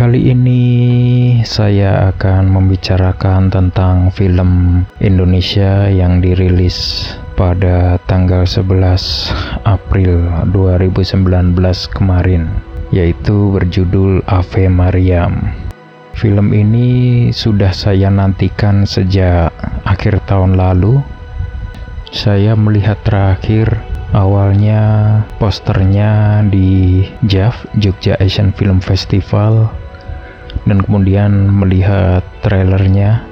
[0.00, 0.64] Kali ini
[1.44, 7.04] saya akan membicarakan tentang film Indonesia yang dirilis
[7.36, 8.80] pada tanggal 11
[9.68, 10.24] April
[10.56, 11.52] 2019
[11.92, 12.48] kemarin
[12.88, 15.52] yaitu berjudul Ave Mariam.
[16.16, 19.52] Film ini sudah saya nantikan sejak
[19.84, 21.04] akhir tahun lalu.
[22.08, 23.84] Saya melihat terakhir
[24.16, 24.80] awalnya
[25.36, 29.68] posternya di JAF Jogja Asian Film Festival
[30.68, 33.24] dan kemudian melihat trailernya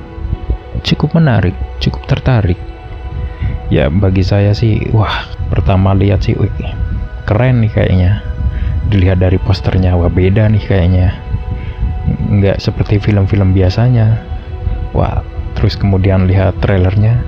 [0.83, 2.59] cukup menarik, cukup tertarik.
[3.69, 6.51] Ya bagi saya sih, wah pertama lihat sih, wih,
[7.29, 8.25] keren nih kayaknya.
[8.89, 11.13] Dilihat dari posternya, wah beda nih kayaknya.
[12.33, 14.25] Nggak seperti film-film biasanya.
[14.97, 15.21] Wah,
[15.53, 17.21] terus kemudian lihat trailernya,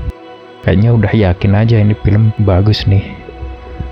[0.65, 3.20] kayaknya udah yakin aja ini film bagus nih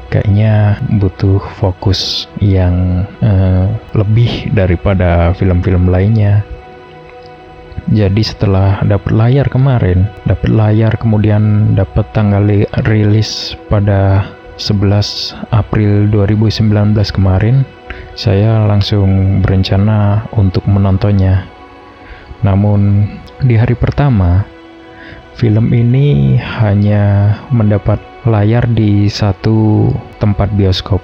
[0.08, 6.44] kayaknya butuh fokus yang uh, lebih daripada film-film lainnya.
[7.88, 12.44] Jadi setelah dapat layar kemarin, dapat layar kemudian dapat tanggal
[12.84, 14.28] rilis pada
[14.60, 17.64] 11 April 2019 kemarin,
[18.12, 21.48] saya langsung berencana untuk menontonnya.
[22.44, 23.08] Namun
[23.40, 24.44] di hari pertama,
[25.38, 30.98] film ini hanya mendapat layar di satu tempat bioskop.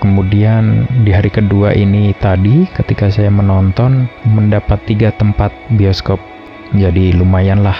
[0.00, 6.20] Kemudian di hari kedua ini tadi ketika saya menonton mendapat tiga tempat bioskop.
[6.72, 7.76] Jadi lumayan lah.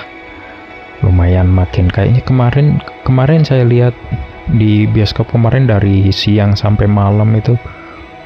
[1.01, 2.77] Lumayan makin kayaknya kemarin
[3.09, 3.97] kemarin saya lihat
[4.53, 7.57] di bioskop kemarin dari siang sampai malam itu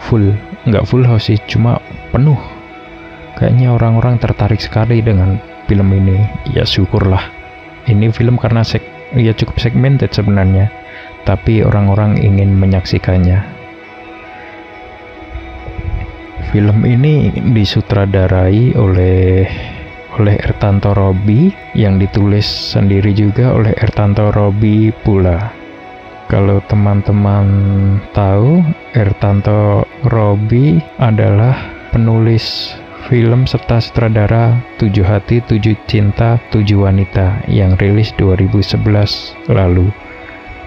[0.02, 0.34] full.
[0.66, 1.78] Nggak full house sih, cuma
[2.10, 2.38] penuh.
[3.38, 5.38] Kayaknya orang-orang tertarik sekali dengan
[5.70, 6.18] film ini.
[6.50, 7.30] Ya syukurlah.
[7.84, 10.70] Ini film karena sek ya cukup segmented sebenarnya,
[11.24, 13.42] tapi orang-orang ingin menyaksikannya.
[16.54, 19.48] Film ini disutradarai oleh
[20.14, 25.50] oleh Ertanto Robi yang ditulis sendiri juga oleh Ertanto Robi pula.
[26.30, 27.46] Kalau teman-teman
[28.14, 28.62] tahu,
[28.94, 31.58] Ertanto Robi adalah
[31.90, 32.74] penulis
[33.08, 38.80] film serta sutradara Tujuh Hati, Tujuh Cinta, Tujuh Wanita yang rilis 2011
[39.52, 39.92] lalu.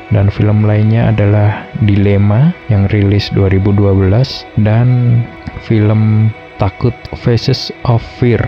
[0.07, 5.19] Dan film lainnya adalah Dilema yang rilis 2012 dan
[5.67, 8.39] film Takut Faces of Fear.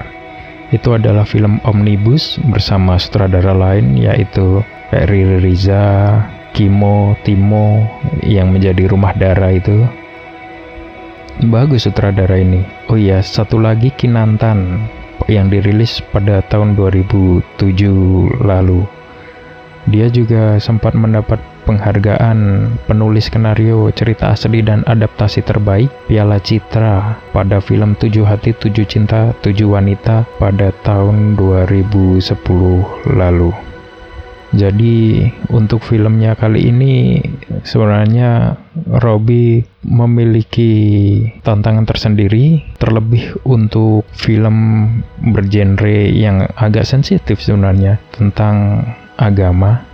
[0.71, 4.63] Itu adalah film omnibus bersama sutradara lain yaitu
[4.93, 6.23] Riri Riza,
[6.55, 7.85] Kimo, Timo
[8.23, 9.83] yang menjadi rumah darah itu
[11.39, 12.67] Bagus sutradara ini.
[12.91, 14.91] Oh iya, satu lagi Kinantan
[15.31, 18.83] yang dirilis pada tahun 2007 lalu.
[19.87, 27.63] Dia juga sempat mendapat penghargaan penulis skenario cerita asli dan adaptasi terbaik Piala Citra pada
[27.63, 32.19] film Tujuh Hati Tujuh Cinta Tujuh Wanita pada tahun 2010
[33.15, 33.68] lalu.
[34.49, 37.21] Jadi untuk filmnya kali ini
[37.61, 38.57] sebenarnya
[38.97, 40.73] Robby memiliki
[41.45, 44.89] tantangan tersendiri terlebih untuk film
[45.21, 48.89] bergenre yang agak sensitif sebenarnya tentang
[49.21, 49.85] agama.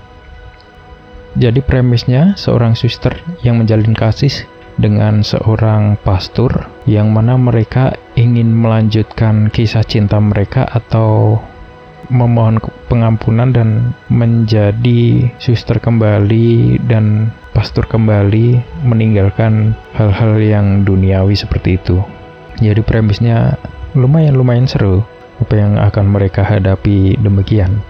[1.35, 3.11] Jadi premisnya seorang suster
[3.43, 4.47] yang menjalin kasih
[4.79, 11.39] dengan seorang pastor yang mana mereka ingin melanjutkan kisah cinta mereka atau
[12.11, 13.69] memohon pengampunan dan
[14.11, 22.03] menjadi suster kembali dan pastor kembali meninggalkan hal-hal yang duniawi seperti itu.
[22.59, 23.59] Jadi premisnya
[23.95, 25.03] lumayan-lumayan seru
[25.39, 27.83] apa yang akan mereka hadapi demikian.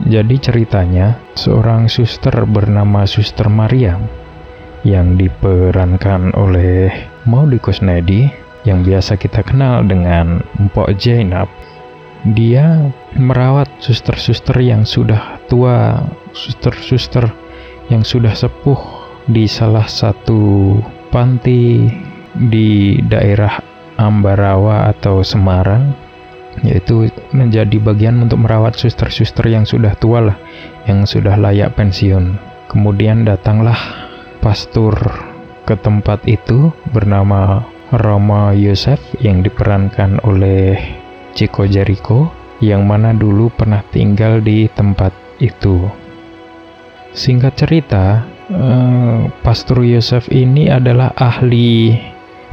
[0.00, 4.00] Jadi ceritanya seorang suster bernama Suster Maria
[4.80, 6.88] yang diperankan oleh
[7.28, 8.32] Maudi Kusnedi
[8.64, 11.52] yang biasa kita kenal dengan Mpok Jainab
[12.28, 16.04] dia merawat suster-suster yang sudah tua,
[16.36, 17.32] suster-suster
[17.88, 18.78] yang sudah sepuh
[19.26, 20.76] di salah satu
[21.08, 21.88] panti
[22.36, 23.58] di daerah
[24.00, 25.92] Ambarawa atau Semarang
[26.66, 30.36] yaitu menjadi bagian untuk merawat suster-suster yang sudah tua lah
[30.84, 32.36] yang sudah layak pensiun.
[32.68, 33.78] Kemudian datanglah
[34.44, 34.94] pastor
[35.66, 40.99] ke tempat itu bernama Roma Yosef yang diperankan oleh
[41.32, 42.30] Chico Jericho
[42.60, 45.10] yang mana dulu pernah tinggal di tempat
[45.40, 45.88] itu.
[47.10, 48.22] Singkat cerita,
[48.52, 51.96] eh, Pastor Yosef ini adalah ahli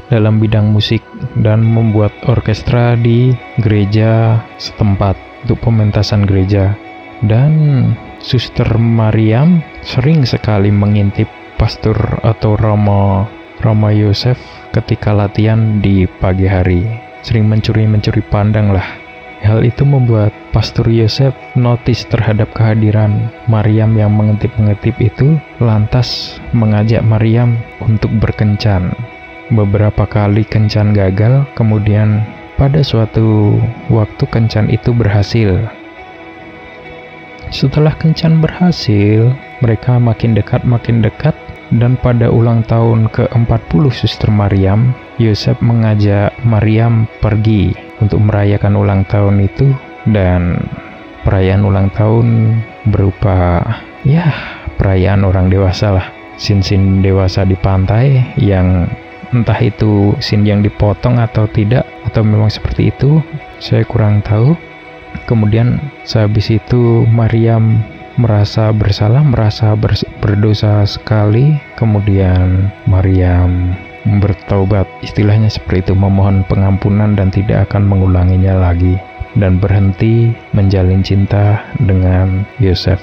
[0.07, 1.03] dalam bidang musik
[1.37, 6.73] dan membuat orkestra di gereja setempat untuk pementasan gereja.
[7.21, 13.25] Dan Suster Mariam sering sekali mengintip pastor atau Romo
[13.57, 14.37] Romo Yosef
[14.69, 17.06] ketika latihan di pagi hari.
[17.25, 18.85] Sering mencuri-mencuri pandang lah.
[19.45, 27.53] Hal itu membuat Pastor Yosef notice terhadap kehadiran Maryam yang mengintip-ngintip itu, lantas mengajak Maryam
[27.77, 28.97] untuk berkencan.
[29.53, 32.25] Beberapa kali kencan gagal, kemudian
[32.57, 33.55] pada suatu
[33.93, 35.61] waktu kencan itu berhasil.
[37.53, 39.31] Setelah kencan berhasil,
[39.63, 41.31] mereka makin dekat makin dekat
[41.73, 49.43] dan pada ulang tahun ke-40 Suster Maryam, Yosef mengajak Maryam pergi untuk merayakan ulang tahun
[49.43, 49.67] itu
[50.07, 50.61] dan
[51.27, 52.55] perayaan ulang tahun
[52.87, 53.59] berupa
[54.07, 54.31] ya
[54.79, 56.07] perayaan orang dewasa lah.
[56.37, 58.85] Sin-sin dewasa di pantai yang
[59.33, 63.19] entah itu sin yang dipotong atau tidak atau memang seperti itu,
[63.57, 64.53] saya kurang tahu.
[65.25, 67.81] Kemudian sehabis itu Maryam
[68.17, 69.77] merasa bersalah, merasa
[70.21, 71.55] berdosa sekali.
[71.77, 73.77] Kemudian Maryam
[74.19, 78.97] bertobat, istilahnya seperti itu, memohon pengampunan dan tidak akan mengulanginya lagi
[79.37, 82.97] dan berhenti menjalin cinta dengan Yosef.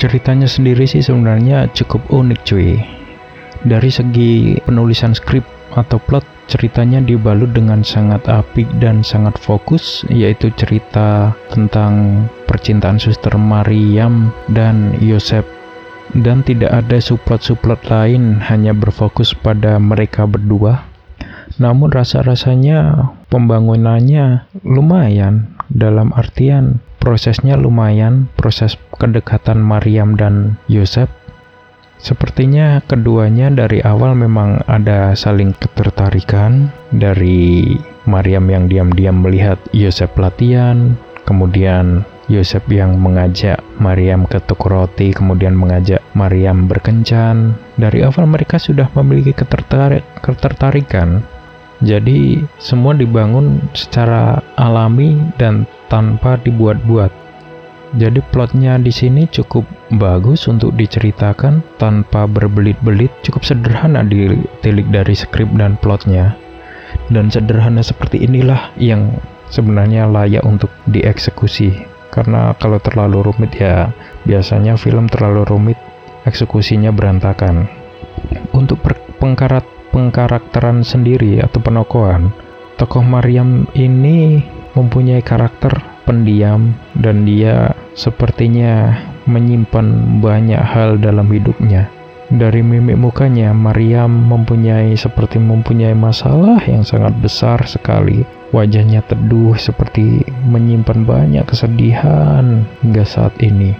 [0.00, 2.80] Ceritanya sendiri sih sebenarnya cukup unik cuy.
[3.60, 5.44] Dari segi penulisan skrip
[5.76, 13.38] atau plot ceritanya dibalut dengan sangat apik dan sangat fokus yaitu cerita tentang percintaan suster
[13.38, 15.46] Maryam dan Yosef
[16.18, 20.82] dan tidak ada subplot-subplot lain hanya berfokus pada mereka berdua.
[21.62, 25.54] Namun rasa-rasanya pembangunannya lumayan.
[25.70, 31.06] Dalam artian prosesnya lumayan proses kedekatan Maryam dan Yosef
[32.00, 37.76] Sepertinya keduanya dari awal memang ada saling ketertarikan dari
[38.08, 40.96] Maryam yang diam-diam melihat Yosef latihan,
[41.28, 47.52] kemudian Yosef yang mengajak Maryam ke toko roti, kemudian mengajak Maryam berkencan.
[47.76, 51.20] Dari awal mereka sudah memiliki ketertarik, ketertarikan.
[51.84, 57.19] Jadi semua dibangun secara alami dan tanpa dibuat-buat.
[57.90, 59.66] Jadi plotnya di sini cukup
[59.98, 66.38] bagus untuk diceritakan tanpa berbelit-belit, cukup sederhana ditilik dari skrip dan plotnya.
[67.10, 69.18] Dan sederhana seperti inilah yang
[69.50, 71.82] sebenarnya layak untuk dieksekusi.
[72.14, 73.90] Karena kalau terlalu rumit ya
[74.22, 75.78] biasanya film terlalu rumit,
[76.30, 77.66] eksekusinya berantakan.
[78.54, 78.82] Untuk
[79.18, 82.30] pengkarat pengkarakteran sendiri atau penokohan,
[82.78, 84.42] tokoh Maryam ini
[84.78, 88.98] mempunyai karakter pendiam dan dia sepertinya
[89.30, 91.86] menyimpan banyak hal dalam hidupnya.
[92.34, 98.26] Dari mimik mukanya, Maryam mempunyai seperti mempunyai masalah yang sangat besar sekali.
[98.50, 103.78] Wajahnya teduh seperti menyimpan banyak kesedihan hingga saat ini.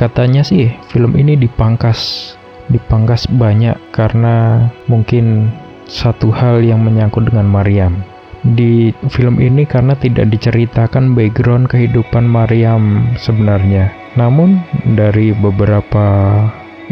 [0.00, 2.32] Katanya sih film ini dipangkas,
[2.72, 5.52] dipangkas banyak karena mungkin
[5.84, 8.13] satu hal yang menyangkut dengan Maryam
[8.44, 13.88] di film ini karena tidak diceritakan background kehidupan Maryam sebenarnya.
[14.20, 14.60] Namun
[14.92, 16.38] dari beberapa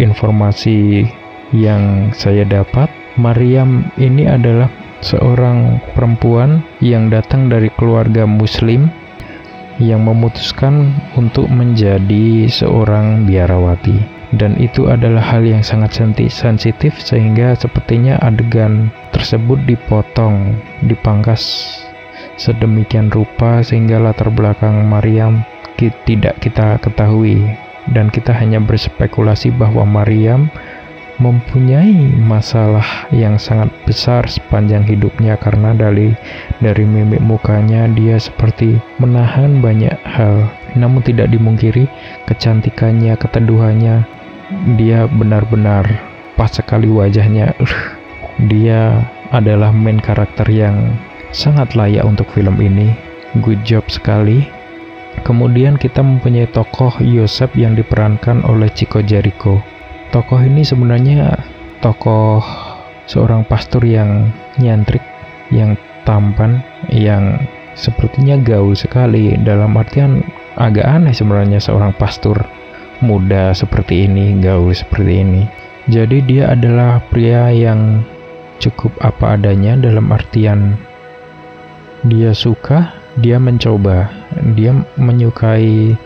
[0.01, 1.05] informasi
[1.53, 2.89] yang saya dapat,
[3.21, 4.73] Maryam ini adalah
[5.05, 8.89] seorang perempuan yang datang dari keluarga muslim
[9.77, 15.93] yang memutuskan untuk menjadi seorang biarawati dan itu adalah hal yang sangat
[16.33, 20.57] sensitif sehingga sepertinya adegan tersebut dipotong,
[20.89, 21.45] dipangkas
[22.41, 25.45] sedemikian rupa sehingga latar belakang Maryam
[25.77, 27.45] tidak kita ketahui.
[27.91, 30.47] Dan kita hanya berspekulasi bahwa Maryam
[31.19, 31.93] mempunyai
[32.25, 36.15] masalah yang sangat besar sepanjang hidupnya karena dari
[36.63, 40.47] dari mimik mukanya dia seperti menahan banyak hal.
[40.79, 41.91] Namun tidak dimungkiri
[42.31, 44.22] kecantikannya keteduhannya
[44.79, 45.85] dia benar-benar
[46.37, 47.53] pas sekali wajahnya
[48.51, 50.97] dia adalah main karakter yang
[51.33, 52.93] sangat layak untuk film ini.
[53.41, 54.45] Good job sekali.
[55.25, 59.61] Kemudian kita mempunyai tokoh Yosef yang diperankan oleh Chico Jericho.
[60.13, 61.37] Tokoh ini sebenarnya
[61.81, 62.45] tokoh
[63.09, 64.29] seorang pastor yang
[64.61, 65.01] nyantrik
[65.49, 66.61] yang tampan
[66.93, 67.41] yang
[67.73, 69.37] sepertinya gaul sekali.
[69.41, 70.21] Dalam artian
[70.61, 72.45] agak aneh sebenarnya seorang pastor
[73.03, 75.43] muda seperti ini, gaul seperti ini.
[75.91, 78.07] Jadi dia adalah pria yang
[78.63, 80.79] cukup apa adanya dalam artian
[82.07, 84.11] dia suka, dia mencoba,
[84.55, 85.99] dia menyukai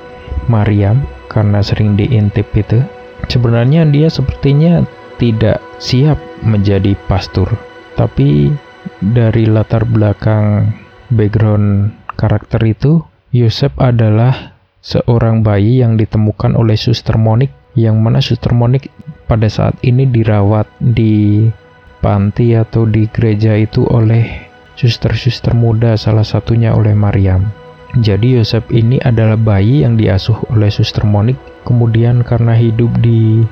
[0.48, 2.80] Maryam karena sering diintip itu.
[3.28, 4.84] Sebenarnya dia sepertinya
[5.20, 7.48] tidak siap menjadi pastor,
[7.96, 8.52] tapi
[9.00, 10.72] dari latar belakang
[11.12, 13.00] background karakter itu,
[13.32, 14.55] Yosef adalah
[14.86, 18.86] seorang bayi yang ditemukan oleh Suster Monik yang mana Suster Monik
[19.26, 21.50] pada saat ini dirawat di
[21.98, 24.46] panti atau di gereja itu oleh
[24.78, 27.50] suster-suster muda, salah satunya oleh Maryam.
[27.98, 33.42] Jadi Yosef ini adalah bayi yang diasuh oleh suster Monik, kemudian karena hidup di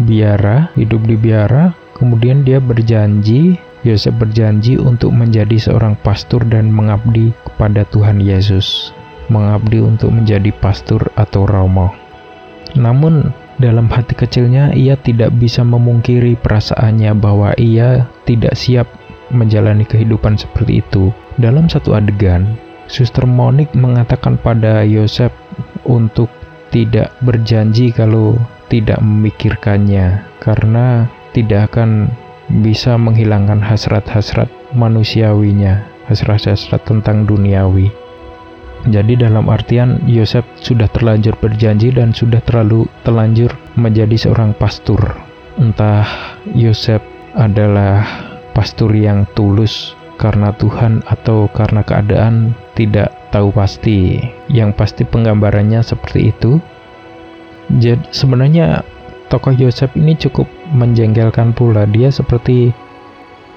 [0.00, 7.34] biara, hidup di biara, kemudian dia berjanji, Yosef berjanji untuk menjadi seorang pastor dan mengabdi
[7.44, 8.94] kepada Tuhan Yesus,
[9.32, 11.92] mengabdi untuk menjadi pastor atau romo.
[12.74, 13.30] Namun
[13.62, 18.90] dalam hati kecilnya, ia tidak bisa memungkiri perasaannya bahwa ia tidak siap
[19.30, 21.14] menjalani kehidupan seperti itu.
[21.38, 22.58] Dalam satu adegan,
[22.90, 25.30] Suster Monik mengatakan pada Yosef
[25.86, 26.28] untuk
[26.74, 28.34] tidak berjanji kalau
[28.66, 32.10] tidak memikirkannya, karena tidak akan
[32.60, 38.03] bisa menghilangkan hasrat-hasrat manusiawinya, hasrat-hasrat tentang duniawi.
[38.84, 43.48] Jadi dalam artian Yosef sudah terlanjur berjanji dan sudah terlalu terlanjur
[43.80, 45.00] menjadi seorang pastor.
[45.56, 46.04] Entah
[46.52, 47.00] Yosef
[47.32, 48.04] adalah
[48.52, 54.20] pastor yang tulus karena Tuhan atau karena keadaan tidak tahu pasti.
[54.52, 56.60] Yang pasti penggambarannya seperti itu.
[57.80, 58.84] Jadi sebenarnya
[59.32, 60.44] tokoh Yosef ini cukup
[60.76, 61.88] menjengkelkan pula.
[61.88, 62.76] Dia seperti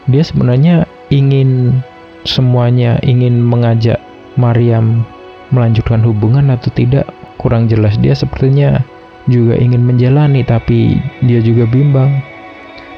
[0.07, 1.83] dia sebenarnya ingin
[2.23, 3.99] semuanya ingin mengajak
[4.39, 5.03] Maryam
[5.51, 7.07] melanjutkan hubungan atau tidak
[7.39, 8.81] kurang jelas dia sepertinya
[9.27, 12.23] juga ingin menjalani tapi dia juga bimbang.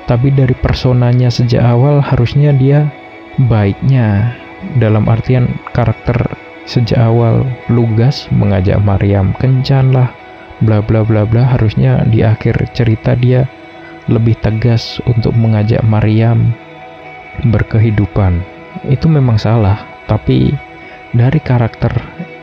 [0.06, 2.90] Tapi dari personanya sejak awal harusnya dia
[3.50, 4.34] baiknya.
[4.76, 6.36] Dalam artian karakter
[6.68, 10.12] sejak awal lugas mengajak Maryam kencan lah
[10.66, 11.46] bla bla bla bla.
[11.46, 13.46] Harusnya di akhir cerita dia
[14.10, 16.52] lebih tegas untuk mengajak Maryam
[17.46, 18.42] berkehidupan.
[18.90, 20.52] Itu memang salah tapi
[21.14, 21.94] dari karakter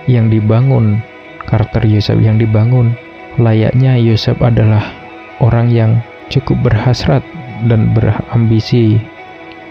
[0.06, 1.02] yang dibangun,
[1.46, 2.94] karakter Yosef yang dibangun,
[3.38, 4.82] layaknya Yosef adalah
[5.42, 6.00] orang yang
[6.32, 7.22] cukup berhasrat
[7.66, 8.98] dan berambisi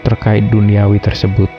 [0.06, 1.50] terkait duniawi tersebut.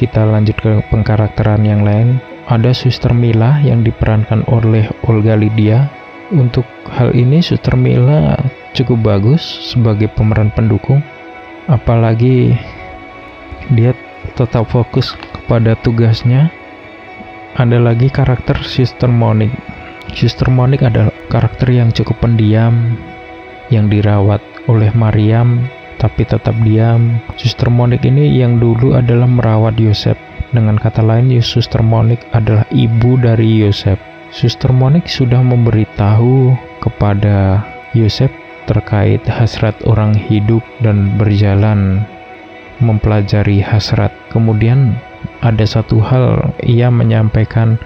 [0.00, 2.18] Kita lanjut ke pengkarakteran yang lain.
[2.48, 5.86] Ada Suster Mila yang diperankan oleh Olga Lydia.
[6.32, 8.40] Untuk hal ini Suster Mila
[8.72, 11.04] cukup bagus sebagai pemeran pendukung.
[11.68, 12.56] Apalagi
[13.70, 13.94] dia
[14.34, 16.50] tetap fokus kepada tugasnya
[17.52, 19.52] ada lagi karakter Sister Monique.
[20.16, 22.96] Sister Monique adalah karakter yang cukup pendiam,
[23.68, 24.40] yang dirawat
[24.72, 25.68] oleh Mariam,
[26.00, 27.20] tapi tetap diam.
[27.36, 30.16] Sister Monique ini yang dulu adalah merawat Yosef.
[30.52, 34.00] Dengan kata lain, Sister Monique adalah ibu dari Yosef.
[34.32, 37.60] Sister Monique sudah memberitahu kepada
[37.92, 38.32] Yosef
[38.64, 42.04] terkait hasrat orang hidup dan berjalan
[42.80, 44.12] mempelajari hasrat.
[44.32, 44.96] Kemudian
[45.42, 47.76] ada satu hal ia menyampaikan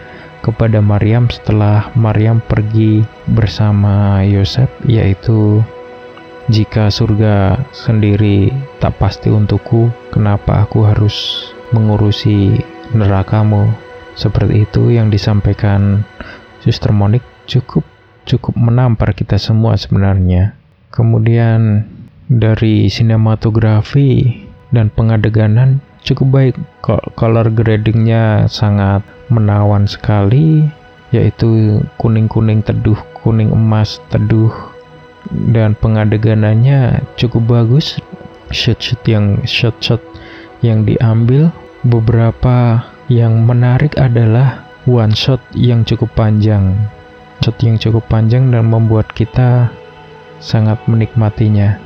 [0.45, 5.65] kepada Maryam setelah Maryam pergi bersama Yosef yaitu
[6.47, 12.63] jika surga sendiri tak pasti untukku kenapa aku harus mengurusi
[12.95, 13.67] nerakamu?
[14.15, 16.07] Seperti itu yang disampaikan
[16.63, 17.83] Suster Monik cukup
[18.25, 20.55] cukup menampar kita semua sebenarnya.
[20.95, 21.85] Kemudian
[22.31, 26.55] dari sinematografi dan pengadeganan cukup baik.
[27.19, 30.63] Color gradingnya sangat menawan sekali
[31.11, 34.55] yaitu kuning-kuning teduh kuning emas teduh
[35.51, 37.99] dan pengadeganannya cukup bagus.
[38.55, 39.99] Shot-shot yang shot-shot
[40.63, 41.51] yang diambil.
[41.87, 46.75] Beberapa yang menarik adalah one shot yang cukup panjang.
[47.43, 49.71] Shot yang cukup panjang dan membuat kita
[50.39, 51.79] sangat menikmatinya.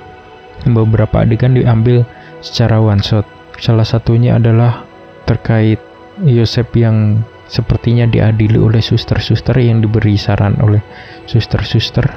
[0.69, 2.05] Beberapa adegan diambil
[2.45, 3.25] secara one shot
[3.61, 4.89] Salah satunya adalah
[5.29, 5.79] terkait
[6.25, 10.81] Yosef yang sepertinya diadili oleh suster-suster yang diberi saran oleh
[11.29, 12.09] suster-suster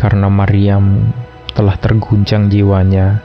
[0.00, 1.12] karena Maryam
[1.52, 3.20] telah terguncang jiwanya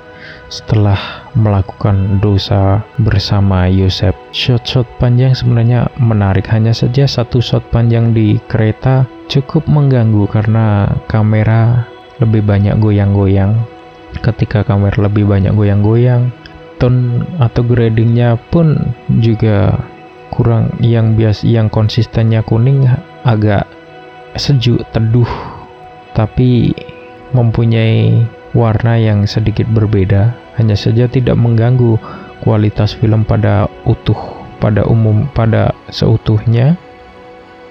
[0.51, 4.13] setelah melakukan dosa bersama Yosef.
[4.35, 11.87] Shot-shot panjang sebenarnya menarik, hanya saja satu shot panjang di kereta cukup mengganggu karena kamera
[12.21, 13.55] lebih banyak goyang-goyang.
[14.21, 16.29] Ketika kamera lebih banyak goyang-goyang,
[16.83, 18.91] tone atau gradingnya pun
[19.23, 19.79] juga
[20.35, 20.75] kurang.
[20.83, 22.83] Yang bias yang konsistennya kuning
[23.23, 23.63] agak
[24.35, 25.29] sejuk teduh
[26.11, 26.75] tapi
[27.31, 30.35] mempunyai warna yang sedikit berbeda.
[30.59, 31.95] Hanya saja tidak mengganggu
[32.43, 34.19] kualitas film pada utuh
[34.59, 36.75] pada umum pada seutuhnya.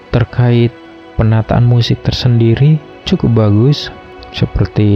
[0.09, 0.73] Terkait
[1.21, 3.93] penataan musik tersendiri cukup bagus
[4.33, 4.89] seperti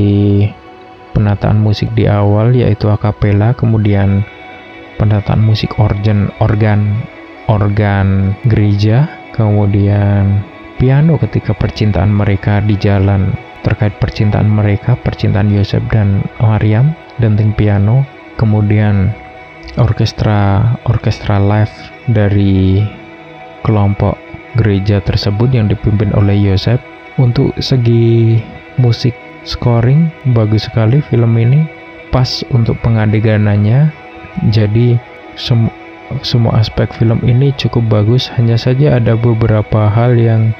[1.18, 4.22] penataan musik di awal yaitu akapela, kemudian
[5.02, 7.02] penataan musik organ organ
[7.50, 10.46] organ gereja, kemudian
[10.78, 13.34] piano ketika percintaan mereka di jalan.
[13.66, 18.06] Terkait percintaan mereka, percintaan Yosef dan Maryam, denting piano,
[18.40, 19.12] kemudian
[19.76, 21.74] orkestra orkestra live
[22.08, 22.80] dari
[23.68, 24.16] kelompok
[24.56, 26.80] gereja tersebut yang dipimpin oleh Yosef
[27.20, 28.40] untuk segi
[28.80, 31.64] musik scoring bagus sekali film ini.
[32.12, 33.90] Pas untuk pengadeganannya.
[34.52, 35.00] Jadi
[35.40, 35.72] sem
[36.22, 38.28] semua aspek film ini cukup bagus.
[38.36, 40.52] Hanya saja ada beberapa hal yang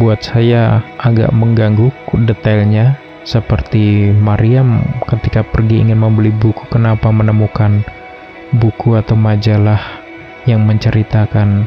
[0.00, 1.92] buat saya agak mengganggu
[2.24, 2.96] detailnya.
[3.24, 7.80] Seperti Mariam ketika pergi ingin membeli buku kenapa menemukan
[8.52, 9.80] buku atau majalah
[10.44, 11.64] yang menceritakan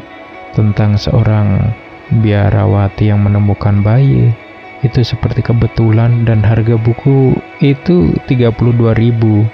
[0.54, 1.74] tentang seorang
[2.22, 4.30] biarawati yang menemukan bayi
[4.86, 9.48] itu seperti kebetulan dan harga buku itu 32.000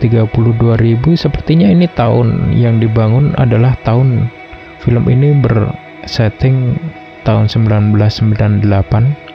[0.00, 4.28] 32.000 sepertinya ini tahun yang dibangun adalah tahun
[4.82, 6.76] film ini bersetting
[7.24, 8.64] tahun 1998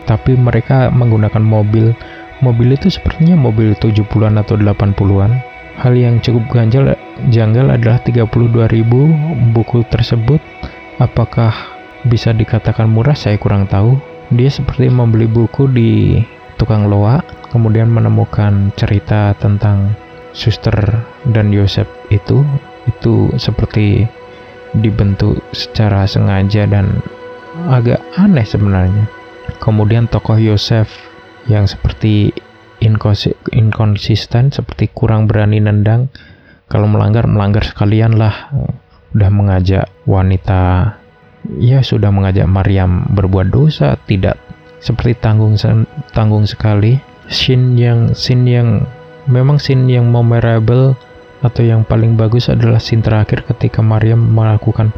[0.05, 1.93] tapi mereka menggunakan mobil.
[2.39, 5.31] Mobil itu sepertinya mobil 70-an atau 80-an
[5.79, 6.91] hal yang cukup ganjal
[7.31, 8.27] janggal adalah 32.000
[9.55, 10.39] buku tersebut.
[10.99, 11.55] Apakah
[12.03, 13.15] bisa dikatakan murah?
[13.15, 13.95] Saya kurang tahu
[14.33, 16.21] dia seperti membeli buku di
[16.59, 19.93] tukang loa kemudian menemukan cerita tentang
[20.33, 21.01] suster
[21.33, 22.45] dan Yosef itu
[22.85, 24.05] itu seperti
[24.77, 27.01] dibentuk secara sengaja dan
[27.69, 29.09] agak aneh sebenarnya.
[29.57, 30.87] Kemudian tokoh Yosef
[31.49, 32.31] yang seperti
[33.51, 36.13] inkonsisten, seperti kurang berani nendang,
[36.69, 38.53] kalau melanggar melanggar sekalian lah.
[39.09, 40.93] Udah mengajak wanita,
[41.59, 44.35] ya sudah mengajak Maryam berbuat dosa, tidak
[44.83, 45.55] seperti tanggung
[46.11, 46.99] tanggung sekali.
[47.29, 48.69] Scene yang scene yang
[49.29, 50.97] Memang scene yang memorable
[51.45, 54.89] atau yang paling bagus adalah scene terakhir ketika Maryam melakukan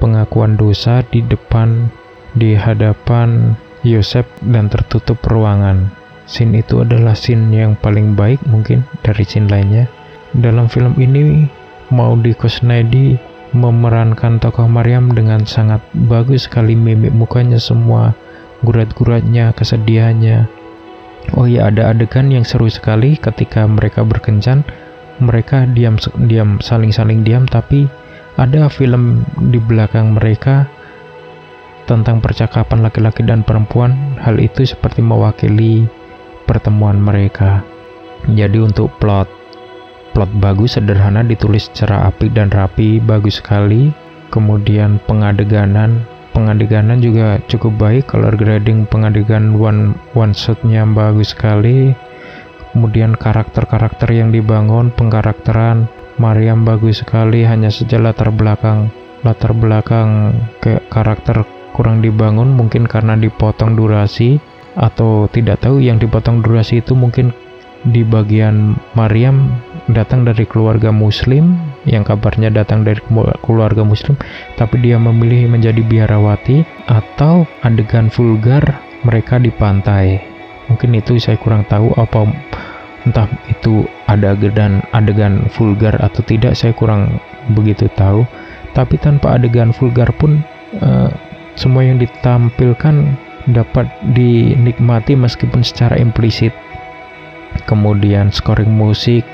[0.00, 1.92] pengakuan dosa di depan
[2.32, 3.52] di hadapan
[3.84, 5.92] Yosef dan tertutup ruangan.
[6.24, 9.92] Scene itu adalah scene yang paling baik mungkin dari scene lainnya.
[10.32, 11.44] Dalam film ini
[11.92, 13.20] Maudi Kosnedi
[13.56, 18.12] memerankan tokoh Maryam dengan sangat bagus sekali mimik mukanya semua,
[18.60, 20.44] gurat-guratnya, kesedihannya,
[21.34, 24.62] Oh iya, ada adegan yang seru sekali ketika mereka berkencan.
[25.18, 25.96] Mereka diam
[26.28, 27.88] diam saling-saling diam tapi
[28.36, 30.68] ada film di belakang mereka
[31.88, 34.20] tentang percakapan laki-laki dan perempuan.
[34.20, 35.88] Hal itu seperti mewakili
[36.44, 37.64] pertemuan mereka.
[38.28, 39.26] Jadi untuk plot
[40.16, 43.92] plot bagus sederhana ditulis secara apik dan rapi bagus sekali.
[44.32, 46.08] Kemudian pengadeganan.
[46.32, 51.92] Pengadeganan juga cukup baik color grading pengadegan one one shotnya bagus sekali.
[52.72, 58.88] Kemudian karakter-karakter yang dibangun pengkarakteran Mariam bagus sekali hanya saja latar belakang.
[59.20, 60.32] Latar belakang
[60.64, 61.44] ke karakter
[61.76, 64.40] kurang dibangun mungkin karena dipotong durasi
[64.76, 67.36] atau tidak tahu yang dipotong durasi itu mungkin
[67.84, 71.54] di bagian Mariam datang dari keluarga muslim
[71.86, 72.98] yang kabarnya datang dari
[73.46, 74.18] keluarga muslim
[74.58, 80.18] tapi dia memilih menjadi biarawati atau adegan vulgar mereka di pantai.
[80.66, 82.26] Mungkin itu saya kurang tahu apa
[83.06, 87.22] entah itu ada adegan adegan vulgar atau tidak saya kurang
[87.54, 88.26] begitu tahu.
[88.74, 90.42] Tapi tanpa adegan vulgar pun
[90.82, 91.08] uh,
[91.54, 93.14] semua yang ditampilkan
[93.46, 96.50] dapat dinikmati meskipun secara implisit.
[97.64, 99.24] Kemudian scoring musik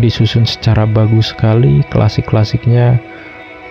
[0.00, 2.98] disusun secara bagus sekali klasik-klasiknya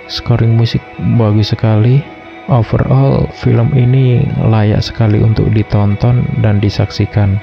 [0.09, 0.81] scoring musik
[1.19, 2.01] bagus sekali.
[2.49, 7.37] Overall film ini layak sekali untuk ditonton dan disaksikan.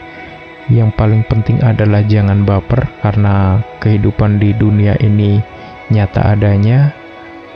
[0.66, 5.38] Yang paling penting adalah jangan baper karena kehidupan di dunia ini
[5.94, 6.90] nyata adanya.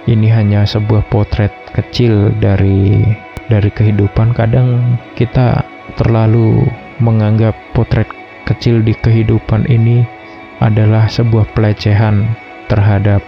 [0.06, 3.02] Ini hanya sebuah potret kecil dari
[3.50, 4.30] dari kehidupan.
[4.30, 5.66] Kadang kita
[5.98, 6.70] terlalu
[7.02, 8.06] menganggap potret
[8.46, 10.06] kecil di kehidupan ini
[10.60, 12.28] adalah sebuah pelecehan
[12.68, 13.24] terhadap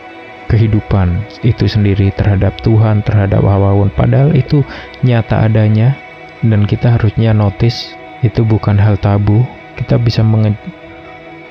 [0.52, 3.88] kehidupan itu sendiri terhadap Tuhan, terhadap apa pun.
[3.96, 4.60] Padahal itu
[5.00, 5.96] nyata adanya
[6.44, 9.42] dan kita harusnya notice itu bukan hal tabu.
[9.80, 10.20] Kita bisa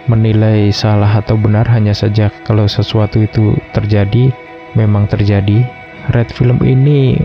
[0.06, 4.30] menilai salah atau benar hanya saja kalau sesuatu itu terjadi,
[4.78, 5.66] memang terjadi.
[6.14, 7.18] Red film ini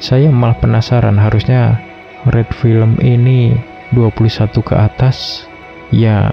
[0.00, 1.80] saya malah penasaran harusnya
[2.28, 3.56] Red film ini
[3.92, 5.48] 21 ke atas
[5.88, 6.28] ya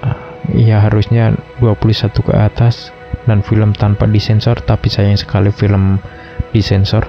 [0.56, 2.90] ya harusnya 21 ke atas
[3.28, 6.00] dan film tanpa disensor tapi sayang sekali film
[6.56, 7.04] disensor.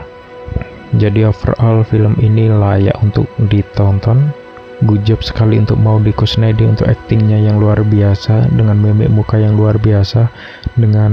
[0.96, 4.32] Jadi overall film ini layak untuk ditonton.
[4.78, 9.58] Good job sekali untuk Maudi Kusnedi untuk aktingnya yang luar biasa dengan mimik muka yang
[9.58, 10.30] luar biasa
[10.78, 11.12] dengan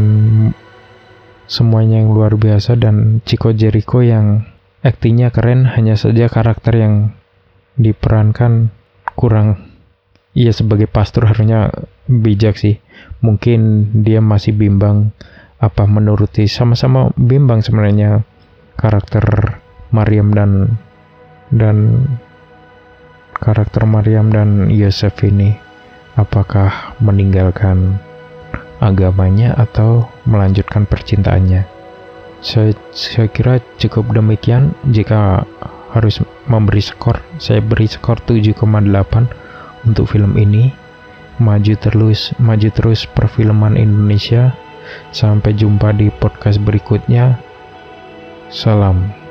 [1.48, 4.44] semuanya yang luar biasa dan Chico Jericho yang
[4.84, 5.64] aktingnya keren.
[5.64, 6.94] Hanya saja karakter yang
[7.80, 8.68] diperankan
[9.16, 9.73] kurang
[10.34, 11.70] Iya sebagai pastor harusnya
[12.10, 12.82] bijak sih.
[13.22, 15.14] Mungkin dia masih bimbang
[15.62, 18.26] apa menuruti sama-sama bimbang sebenarnya
[18.74, 19.22] karakter
[19.94, 20.74] Maryam dan
[21.54, 22.02] dan
[23.38, 25.54] karakter Maryam dan Yosef ini.
[26.18, 27.98] Apakah meninggalkan
[28.78, 31.66] agamanya atau melanjutkan percintaannya?
[32.42, 34.74] Saya, saya kira cukup demikian.
[34.90, 35.42] Jika
[35.94, 36.18] harus
[36.50, 39.43] memberi skor saya beri skor 7,8
[39.88, 40.72] untuk film ini.
[41.42, 44.54] Maju terus maju terus perfilman Indonesia.
[45.16, 47.40] Sampai jumpa di podcast berikutnya.
[48.52, 49.23] Salam